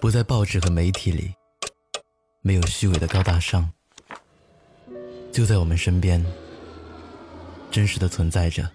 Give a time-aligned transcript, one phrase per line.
[0.00, 1.34] 不在报纸和媒体里，
[2.40, 3.68] 没有虚伪的高大上，
[5.32, 6.24] 就在我们身边，
[7.68, 8.68] 真实的存在着。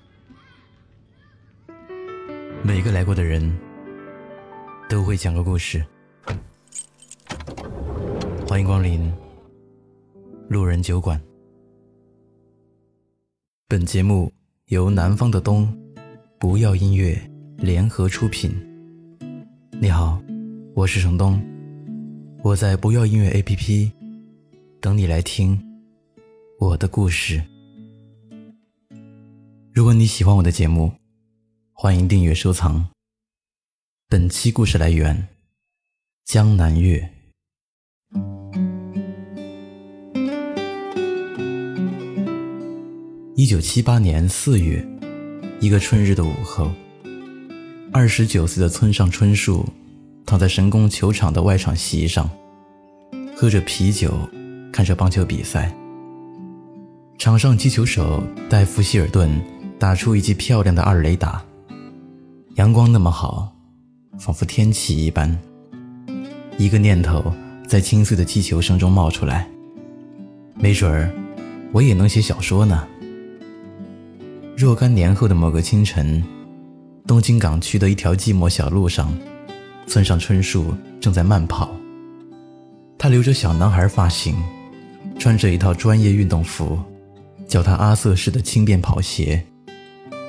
[2.61, 3.57] 每个来过的人
[4.89, 5.83] 都会讲个故事。
[8.45, 9.11] 欢迎光临
[10.49, 11.19] 路人酒馆。
[13.69, 14.31] 本节目
[14.65, 15.73] 由南方的冬
[16.37, 17.17] 不要音乐
[17.57, 18.53] 联合出品。
[19.79, 20.21] 你好。
[20.75, 21.39] 我是程东，
[22.41, 23.91] 我在不要音乐 APP
[24.81, 25.61] 等你来听
[26.57, 27.43] 我的故事。
[29.71, 30.91] 如果你喜欢我的节目，
[31.73, 32.89] 欢迎订阅收藏。
[34.09, 35.27] 本期故事来源：
[36.25, 37.07] 江南月。
[43.35, 44.83] 一九七八年四月，
[45.59, 46.71] 一个春日的午后，
[47.91, 49.63] 二十九岁的村上春树。
[50.25, 52.29] 躺在神宫球场的外场席上，
[53.35, 54.11] 喝着啤酒，
[54.71, 55.73] 看着棒球比赛。
[57.17, 59.29] 场上击球手戴夫·希尔顿
[59.77, 61.43] 打出一记漂亮的二垒打。
[62.55, 63.51] 阳光那么好，
[64.19, 65.37] 仿佛天气一般。
[66.57, 67.33] 一个念头
[67.67, 69.47] 在清脆的击球声中冒出来：
[70.55, 71.11] 没准儿，
[71.71, 72.87] 我也能写小说呢。
[74.55, 76.23] 若干年后的某个清晨，
[77.05, 79.11] 东京港区的一条寂寞小路上。
[79.87, 81.75] 村上春树正在慢跑，
[82.97, 84.35] 他留着小男孩发型，
[85.19, 86.79] 穿着一套专业运动服，
[87.47, 89.43] 脚踏阿瑟式的轻便跑鞋。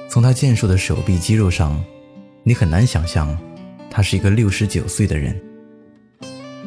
[0.08, 1.82] 从他健硕的手臂肌肉上，
[2.42, 3.36] 你很难想象
[3.90, 5.40] 他是一个六十九岁的人。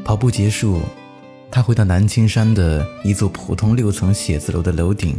[0.03, 0.81] 跑步结束，
[1.51, 5.15] 他回到南青山的一座普通六层写字楼的楼顶，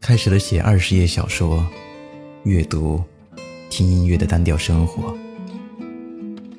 [0.00, 1.66] 开始了写二十页小说、
[2.44, 3.02] 阅读、
[3.70, 5.16] 听音乐的单调生活。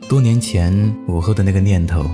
[0.10, 2.06] 多年前午后的那个念头，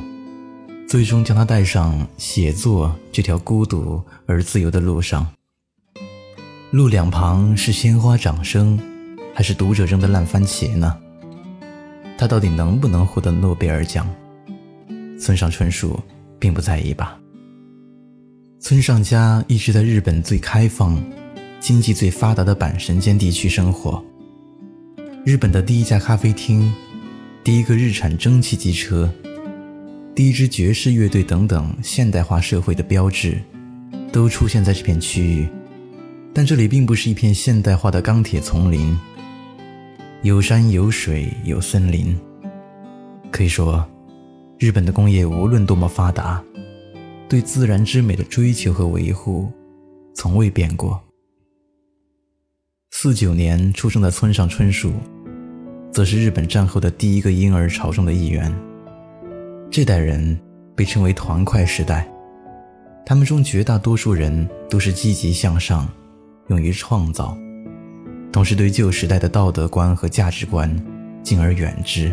[0.88, 5.28] 最终将他带上写作这条孤独而自由的路上。
[6.72, 8.80] 路两旁是鲜花掌声，
[9.34, 10.96] 还是读者扔的烂番茄呢？
[12.18, 14.08] 他到底能不能获得诺贝尔奖？
[15.20, 16.00] 村上春树
[16.38, 17.20] 并不在意吧。
[18.62, 21.02] 村上家一直在日本最开放、
[21.60, 24.02] 经济最发达的阪神间地区生活。
[25.26, 26.72] 日本的第一家咖啡厅。
[27.42, 29.10] 第一个日产蒸汽机车，
[30.14, 33.42] 第一支爵士乐队等等现代化社会的标志，
[34.12, 35.48] 都出现在这片区域。
[36.34, 38.96] 但这里并不是一片现代化的钢铁丛林，
[40.22, 42.16] 有山有水有森林。
[43.32, 43.88] 可以说，
[44.60, 46.44] 日本的工业无论多么发达，
[47.30, 49.50] 对自然之美的追求和维护，
[50.14, 51.02] 从未变过。
[52.92, 54.92] 四九年出生的村上春树。
[56.00, 58.50] 则是日本战后的第一个婴儿潮中的一员。
[59.70, 60.40] 这代人
[60.74, 62.10] 被称为“团块时代”，
[63.06, 65.86] 他们中绝大多数人都是积极向上、
[66.48, 67.38] 勇于创造，
[68.32, 70.74] 同时对旧时代的道德观和价值观
[71.22, 72.10] 敬而远之。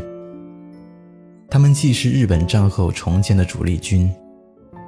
[1.49, 4.13] 他们既是日本战后重建的主力军，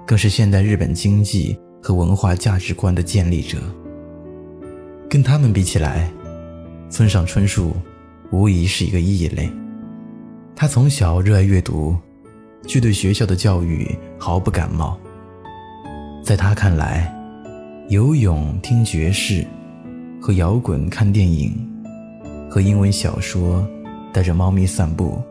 [0.04, 3.59] 更是现代日本经济和文化价值观的建立者。
[5.09, 6.10] 跟他们比起来，
[6.91, 7.76] 村上春树。
[8.31, 9.50] 无疑是一个异类。
[10.55, 11.97] 他从小热爱阅读，
[12.66, 14.99] 却对学校的教育毫不感冒。
[16.22, 17.15] 在他看来，
[17.89, 19.47] 游泳、听爵士，
[20.21, 21.56] 和摇滚、看电影，
[22.50, 23.66] 和英文小说，
[24.12, 25.22] 带着猫咪散步，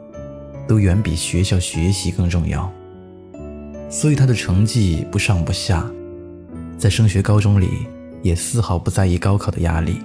[0.68, 2.72] 都远比学校学习更重要。
[3.90, 5.86] 所以他的成绩不上不下，
[6.78, 7.70] 在升学高中里
[8.24, 10.00] 也丝毫不在意高考的压力。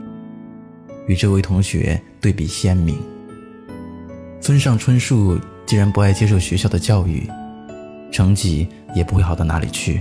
[1.06, 2.98] 与这位同学对比鲜明。
[4.40, 7.28] 村上春树既然不爱接受学校的教育，
[8.10, 10.00] 成绩也不会好到哪里去。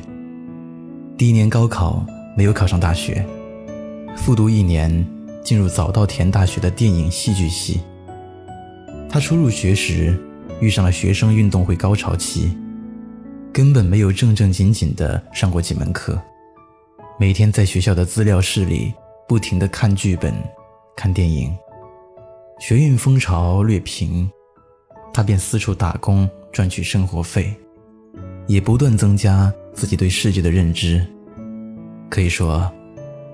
[1.18, 3.26] 第一年高考没有考上大学，
[4.16, 5.06] 复读一年
[5.44, 7.82] 进入早稻田大学的电影戏剧系。
[9.08, 10.18] 他初入学时
[10.60, 12.58] 遇上了学生运动会高潮期，
[13.54, 16.20] 根本没有正正经经的上过几门课，
[17.20, 18.92] 每天在学校的资料室里
[19.28, 20.34] 不停地看剧本。
[20.96, 21.56] 看电影，
[22.60, 24.30] 学运风潮略平，
[25.14, 27.56] 他便四处打工赚取生活费，
[28.46, 31.06] 也不断增加自己对世界的认知。
[32.10, 32.72] 可以说，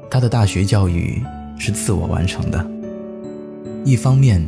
[0.10, 1.22] 他的大学教育
[1.58, 2.66] 是自我完成的。
[3.84, 4.48] 一方面，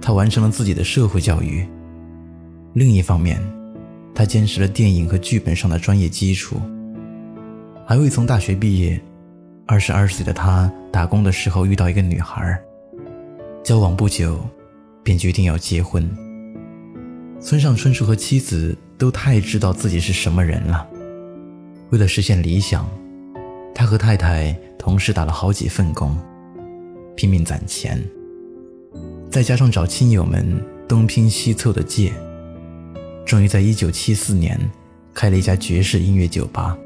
[0.00, 1.66] 他完成了自己的社会教育；
[2.74, 3.40] 另一方面，
[4.14, 6.60] 他坚持了电影和剧本上的专业基础。
[7.84, 9.00] 还未从大学毕业。
[9.66, 12.60] 二十二岁的他打工的时候遇到一个女孩，
[13.62, 14.38] 交往不久，
[15.02, 16.08] 便决定要结婚。
[17.40, 20.86] 村上春树和妻子都太知道自己是什么人了。
[21.90, 22.86] 为了实现理想，
[23.74, 26.16] 他和太太同时打了好几份工，
[27.14, 28.02] 拼命攒钱，
[29.30, 32.12] 再加上找亲友们东拼西凑的借，
[33.24, 34.60] 终于在1974年
[35.14, 36.76] 开了一家爵士音乐酒吧。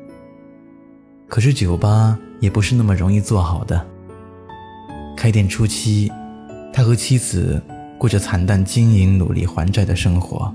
[1.29, 3.87] 可是酒吧也不是那么容易做好的。
[5.17, 6.11] 开店初期，
[6.73, 7.63] 他和妻子。
[7.99, 10.55] 过着惨淡经营、努力还债的生活，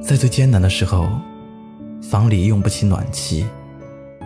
[0.00, 1.06] 在最艰难的时候，
[2.00, 3.44] 房里用不起暖气，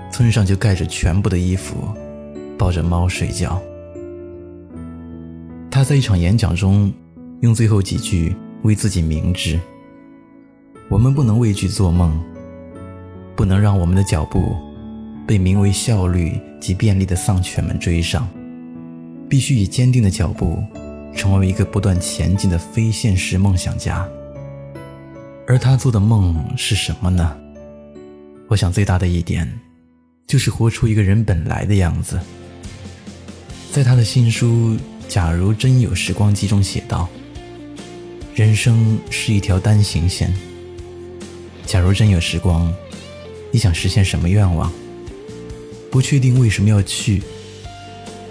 [0.08, 1.88] 村上就盖着全部的衣服，
[2.56, 3.60] 抱着猫睡觉。
[5.72, 6.90] 他在一场演讲中，
[7.40, 8.32] 用最后几句
[8.62, 9.58] 为自己明志：
[10.88, 12.16] 我们不能畏惧做梦，
[13.34, 14.54] 不能让我们的脚步
[15.26, 18.28] 被名为效率及便利的丧犬们追上，
[19.28, 20.62] 必须以坚定的脚步。
[21.14, 24.08] 成为一个不断前进的非现实梦想家，
[25.46, 27.36] 而他做的梦是什么呢？
[28.48, 29.46] 我想最大的一点，
[30.26, 32.19] 就是活出一个人本来的样子。
[33.70, 34.70] 在他的新书
[35.06, 37.06] 《假如真有时光机》中写道
[38.34, 40.32] ：“人生是一条单行线。
[41.66, 42.72] 假如真有时光，
[43.50, 44.72] 你想实现什么愿望？
[45.92, 47.22] 不确定为什么要去，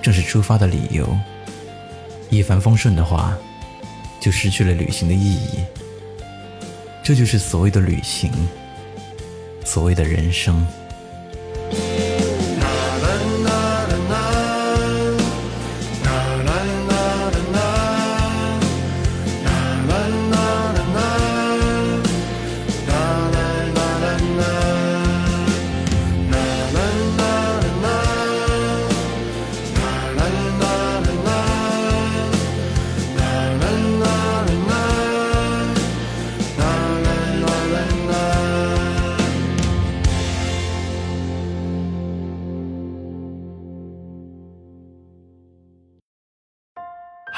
[0.02, 1.08] 正是出发的理由。”
[2.32, 3.38] 一帆风顺的话，
[4.20, 5.60] 就失去了旅行的意义。
[7.04, 8.32] 这就是所谓的旅行，
[9.64, 10.66] 所谓的人生。